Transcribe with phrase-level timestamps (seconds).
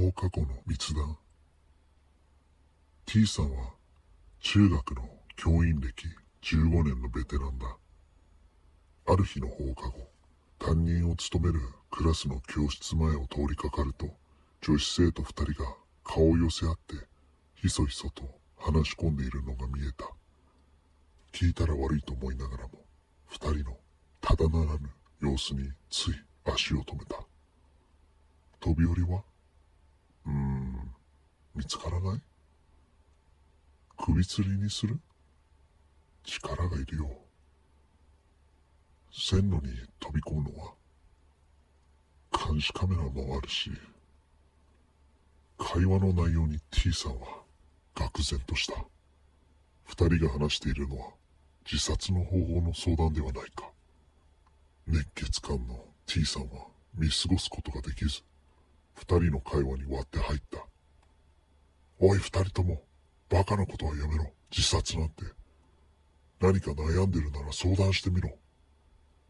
[0.00, 1.18] 放課後の密談。
[3.04, 3.74] T さんは
[4.40, 5.02] 中学の
[5.36, 6.06] 教員歴
[6.42, 7.66] 15年のベテランだ。
[9.08, 10.08] ある日の放課後
[10.58, 11.60] 担任を務める
[11.90, 14.06] クラスの教室前を通りかかると
[14.62, 15.68] 女子生徒2人が
[16.02, 16.94] 顔を寄せ合って
[17.56, 18.22] ひそひそと
[18.56, 20.06] 話し込んでいるのが見えた。
[21.32, 22.70] 聞いたら悪いと思いながらも
[23.32, 23.76] 2人の
[24.22, 24.88] ただならぬ
[25.20, 26.14] 様子につい
[26.46, 27.16] 足を止めた。
[28.60, 29.24] 飛び降りは
[31.60, 32.22] 見つからない？
[33.98, 34.98] 首吊りにする？
[36.24, 37.10] 力がいるよ。
[39.12, 40.72] 線路に飛び込むのは
[42.32, 43.70] 監視カメラもあるし
[45.58, 47.26] 会話の内容に T さんは
[47.94, 48.72] 愕然とした。
[49.84, 51.08] 二人が話しているのは
[51.70, 53.68] 自殺の方法の相談ではないか。
[54.86, 58.22] 熱血漢の T さんは見過ごすことができず
[58.94, 60.69] 二人の会話に割って入った。
[62.02, 62.82] おい二人とも
[63.28, 64.32] バカなことはやめろ。
[64.50, 65.22] 自殺なんて。
[66.40, 68.30] 何か悩んでるなら相談してみろ。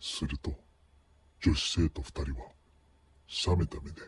[0.00, 0.52] すると
[1.40, 2.48] 女子生徒二人は
[3.46, 4.00] 冷めた目で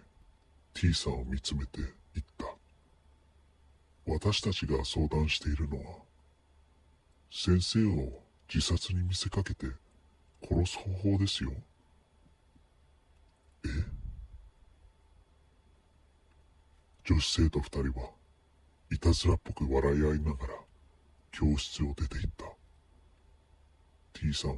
[0.73, 1.81] T さんを見つめて
[2.15, 2.47] 言った。
[4.07, 5.99] 私たちが相談しているのは
[7.31, 9.67] 先生を自殺に見せかけて
[10.43, 11.53] 殺す方法ですよ。
[13.65, 13.69] え？
[17.05, 18.16] 女子生徒二人は
[18.91, 20.55] いたずらっぽく笑い合いながら
[21.33, 22.45] 教室を出て行った。
[24.13, 24.57] T さんは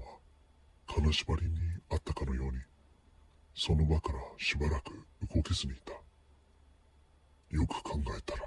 [0.87, 1.59] 金縛りに
[1.91, 2.59] あったかのように
[3.55, 4.93] その場からしばらく
[5.35, 5.93] 動けずにいた。
[7.51, 8.43] よく考えたら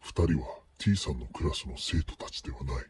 [0.00, 2.84] 二人は T さんのクラスの生徒たちではない。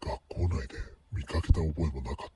[0.00, 0.76] 学校内で
[1.12, 2.32] 見かけた覚えもなかっ